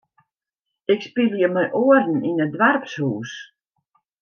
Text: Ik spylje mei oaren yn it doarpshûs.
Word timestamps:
Ik 0.93 1.01
spylje 1.07 1.47
mei 1.53 1.69
oaren 1.81 2.19
yn 2.29 2.43
it 2.45 2.51
doarpshûs. 2.57 3.31